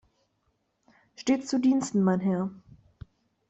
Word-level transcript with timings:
Stets 1.15 1.45
zu 1.45 1.59
Diensten, 1.59 2.01
mein 2.01 2.21
Herr! 2.21 2.49